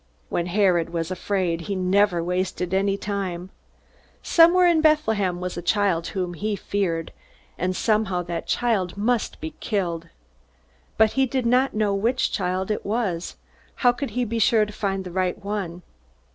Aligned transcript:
When 0.29 0.47
Herod 0.47 0.89
was 0.89 1.11
afraid, 1.11 1.61
he 1.69 1.75
never 1.75 2.23
wasted 2.23 2.73
any 2.73 2.97
time. 2.97 3.51
Somewhere 4.23 4.65
in 4.65 4.81
Bethlehem 4.81 5.39
was 5.39 5.57
a 5.57 5.61
child 5.61 6.07
whom 6.07 6.33
he 6.33 6.55
feared, 6.55 7.11
and 7.55 7.75
somehow 7.75 8.23
that 8.23 8.47
child 8.47 8.97
must 8.97 9.39
be 9.39 9.51
killed. 9.59 10.09
But 10.97 11.11
he 11.11 11.27
did 11.27 11.45
not 11.45 11.75
know 11.75 11.93
which 11.93 12.31
child 12.31 12.71
it 12.71 12.83
was. 12.83 13.35
How 13.85 13.91
could 13.91 14.09
he 14.17 14.25
be 14.25 14.39
sure 14.39 14.65
to 14.65 14.73
find 14.73 15.03
the 15.03 15.11
right 15.11 15.37
one? 15.45 15.83